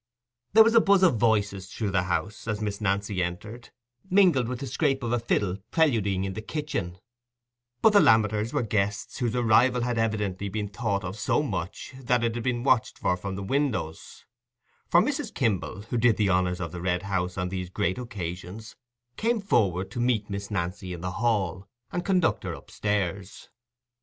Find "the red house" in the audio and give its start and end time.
16.71-17.37